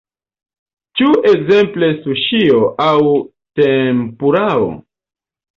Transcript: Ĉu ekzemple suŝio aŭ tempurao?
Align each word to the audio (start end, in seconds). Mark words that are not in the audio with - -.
Ĉu 1.01 1.09
ekzemple 1.31 1.89
suŝio 2.05 2.63
aŭ 2.89 2.97
tempurao? 3.61 4.69